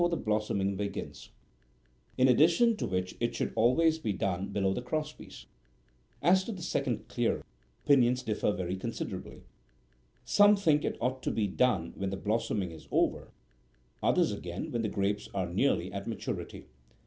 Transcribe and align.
509 0.01 0.23
blossoming 0.23 0.75
begins; 0.75 1.29
in 2.17 2.27
addition 2.27 2.75
to 2.75 2.87
which, 2.87 3.15
it 3.19 3.35
should 3.35 3.53
always 3.55 3.99
be 3.99 4.11
done 4.11 4.47
below 4.47 4.73
the 4.73 4.81
cross 4.81 5.13
piece. 5.13 5.45
As 6.23 6.43
to 6.45 6.51
the 6.51 6.63
second 6.63 7.07
clearing, 7.07 7.43
opi 7.85 7.97
nions 7.99 8.25
differ 8.25 8.51
very 8.51 8.77
considerably. 8.77 9.43
Some 10.25 10.55
think 10.55 10.83
it 10.83 10.97
ought 10.99 11.21
to 11.21 11.29
be 11.31 11.45
done 11.45 11.93
when 11.95 12.09
the 12.09 12.17
blossoming 12.17 12.71
is 12.71 12.87
over, 12.89 13.31
others, 14.01 14.31
again, 14.31 14.71
when 14.71 14.81
the 14.81 14.89
grapes 14.89 15.29
are 15.35 15.45
nearly 15.45 15.93
at 15.93 16.07
maturity. 16.07 16.65